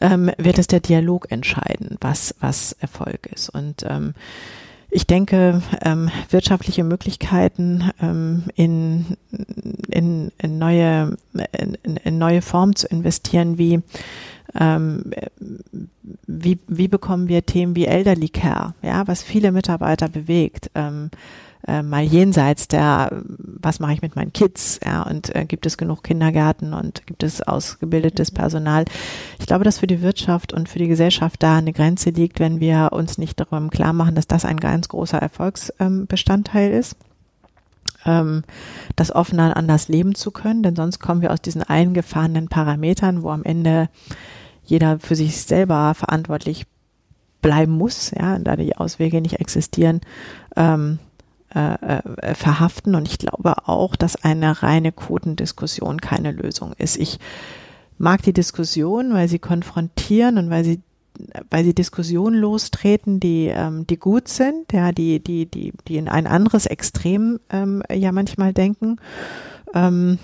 [0.00, 3.48] ähm, wird es der Dialog entscheiden, was, was Erfolg ist.
[3.50, 4.14] Und ähm,
[4.90, 9.16] ich denke, ähm, wirtschaftliche Möglichkeiten ähm, in,
[9.88, 11.16] in, in, neue,
[11.52, 13.82] in, in neue Formen zu investieren, wie
[14.58, 15.10] ähm,
[16.26, 21.10] wie, wie bekommen wir Themen wie Elderly Care, ja, was viele Mitarbeiter bewegt, ähm,
[21.66, 25.78] äh, mal jenseits der, was mache ich mit meinen Kids, ja, und äh, gibt es
[25.78, 28.84] genug Kindergärten und gibt es ausgebildetes Personal.
[29.38, 32.60] Ich glaube, dass für die Wirtschaft und für die Gesellschaft da eine Grenze liegt, wenn
[32.60, 36.96] wir uns nicht darum klar machen, dass das ein ganz großer Erfolgsbestandteil ähm, ist
[38.04, 38.44] ähm,
[38.96, 43.30] das offener anders leben zu können, denn sonst kommen wir aus diesen eingefahrenen Parametern, wo
[43.30, 43.88] am Ende
[44.64, 46.66] jeder für sich selber verantwortlich
[47.42, 50.00] bleiben muss, ja, da die Auswege nicht existieren,
[50.56, 50.98] ähm,
[51.54, 52.94] äh, äh, verhaften.
[52.94, 56.96] Und ich glaube auch, dass eine reine Quotendiskussion keine Lösung ist.
[56.96, 57.18] Ich
[57.98, 60.80] mag die Diskussion, weil sie konfrontieren und weil sie
[61.50, 66.08] weil sie Diskussionen lostreten, die, ähm, die gut sind, ja, die, die, die, die in
[66.08, 68.96] ein anderes Extrem ähm, ja manchmal denken.
[69.74, 70.18] Ähm,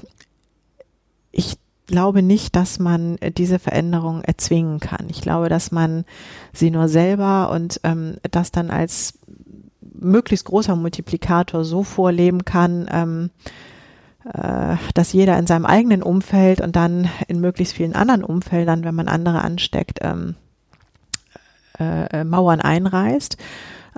[1.32, 5.06] ich glaube nicht, dass man äh, diese Veränderung erzwingen kann.
[5.10, 6.04] Ich glaube, dass man
[6.52, 9.18] sie nur selber und ähm, das dann als
[9.80, 13.30] möglichst großer Multiplikator so vorleben kann, ähm,
[14.24, 18.94] äh, dass jeder in seinem eigenen Umfeld und dann in möglichst vielen anderen Umfeldern, wenn
[18.94, 20.36] man andere ansteckt, ähm,
[21.80, 23.36] äh, äh Mauern einreißt.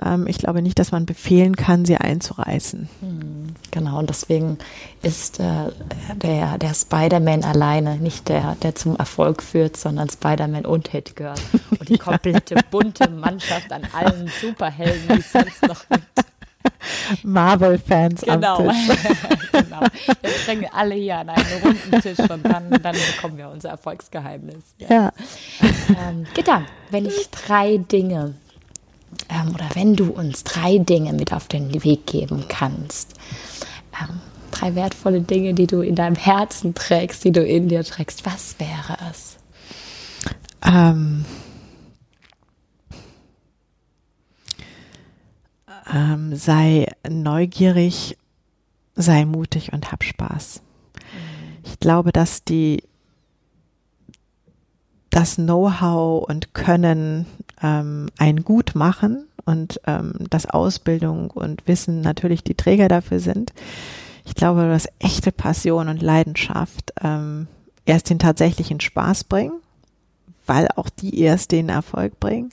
[0.03, 2.89] Ähm, ich glaube nicht, dass man befehlen kann, sie einzureißen.
[2.99, 4.57] Hm, genau, und deswegen
[5.01, 5.71] ist äh,
[6.15, 11.35] der, der Spider-Man alleine nicht der, der zum Erfolg führt, sondern Spider-Man und Hit Girl.
[11.79, 16.32] Und die komplette bunte Mannschaft an allen Superhelden, die es sonst noch gibt.
[17.23, 18.57] Marvel-Fans genau.
[18.57, 18.97] am Tisch.
[19.51, 19.81] genau.
[20.21, 23.69] Jetzt bringen wir alle hier an einen runden Tisch und dann, dann bekommen wir unser
[23.69, 24.63] Erfolgsgeheimnis.
[24.77, 24.87] Ja.
[24.89, 25.11] ja.
[25.61, 28.35] Ähm, Gitter, wenn ich drei Dinge
[29.29, 33.13] ähm, oder wenn du uns drei Dinge mit auf den Weg geben kannst,
[34.01, 34.19] ähm,
[34.51, 38.55] drei wertvolle Dinge, die du in deinem Herzen trägst, die du in dir trägst, was
[38.59, 39.37] wäre es?
[40.65, 41.25] Ähm,
[45.93, 48.17] ähm, sei neugierig,
[48.95, 50.61] sei mutig und hab Spaß.
[51.63, 52.83] Ich glaube, dass die
[55.09, 57.27] das Know-how und Können
[57.61, 63.53] ähm, ein Gut machen und ähm, dass Ausbildung und Wissen natürlich die Träger dafür sind.
[64.25, 67.47] Ich glaube, dass echte Passion und Leidenschaft ähm,
[67.85, 69.59] erst den tatsächlichen Spaß bringen,
[70.47, 72.49] weil auch die erst den Erfolg bringen.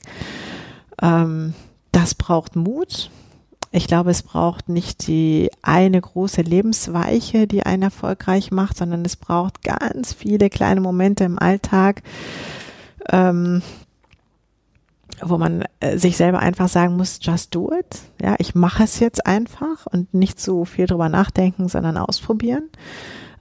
[1.01, 1.55] Ähm,
[1.91, 3.09] das braucht Mut.
[3.71, 9.15] Ich glaube, es braucht nicht die eine große Lebensweiche, die einen erfolgreich macht, sondern es
[9.15, 12.03] braucht ganz viele kleine Momente im Alltag,
[13.09, 13.61] ähm,
[15.21, 18.01] wo man äh, sich selber einfach sagen muss, just do it.
[18.21, 22.69] Ja, ich mache es jetzt einfach und nicht so viel drüber nachdenken, sondern ausprobieren.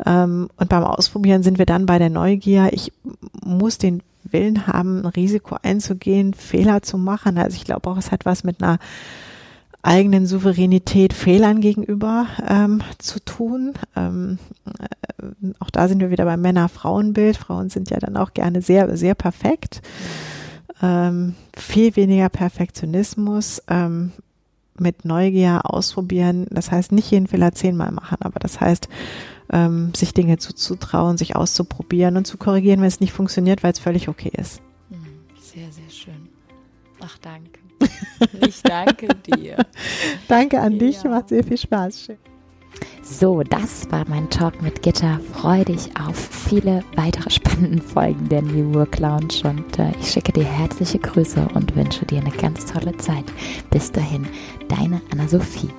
[0.07, 2.69] Ähm, und beim Ausprobieren sind wir dann bei der Neugier.
[2.73, 2.93] Ich
[3.45, 7.37] muss den Willen haben, ein Risiko einzugehen, Fehler zu machen.
[7.37, 8.79] Also ich glaube auch, es hat was mit einer
[9.83, 13.75] eigenen Souveränität Fehlern gegenüber ähm, zu tun.
[13.97, 17.37] Ähm, äh, auch da sind wir wieder beim Männer-Frauen-Bild.
[17.37, 19.81] Frauen sind ja dann auch gerne sehr, sehr perfekt.
[20.83, 24.13] Ähm, viel weniger Perfektionismus, ähm,
[24.79, 26.47] mit Neugier ausprobieren.
[26.51, 28.89] Das heißt, nicht jeden Fehler zehnmal machen, aber das heißt,
[29.53, 33.79] ähm, sich Dinge zuzutrauen, sich auszuprobieren und zu korrigieren, wenn es nicht funktioniert, weil es
[33.79, 34.63] völlig okay ist.
[34.89, 34.99] Hm,
[35.41, 36.29] sehr, sehr schön.
[37.01, 37.50] Ach, danke.
[38.47, 39.57] Ich danke dir.
[40.29, 41.11] danke an dich, ja.
[41.11, 42.05] macht sehr viel Spaß.
[42.07, 42.19] Schön.
[43.03, 45.21] So, das war mein Talk mit Gitter.
[45.33, 50.33] Freue dich auf viele weitere spannende Folgen der New Work Lounge und äh, ich schicke
[50.33, 53.25] dir herzliche Grüße und wünsche dir eine ganz tolle Zeit.
[53.71, 54.27] Bis dahin,
[54.69, 55.71] deine Anna-Sophie.